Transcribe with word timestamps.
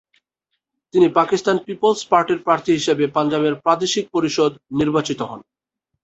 তিনি 0.93 1.07
পাকিস্তান 1.17 1.55
পিপলস 1.65 1.99
পার্টির 2.11 2.39
প্রার্থী 2.45 2.71
হিসেবে 2.73 3.03
পাঞ্জাবের 3.15 3.55
প্রাদেশিক 3.57 4.05
পরিষদ 4.13 4.51
নির্বাচিত 4.79 5.19
হন। 5.21 5.39